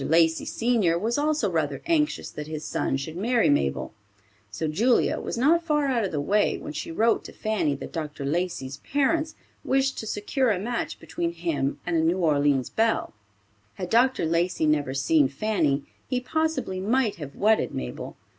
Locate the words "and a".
11.85-11.99